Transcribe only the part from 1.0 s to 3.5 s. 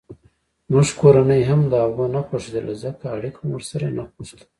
کورنۍ هم دهغو نه خوښېدله ځکه اړیکه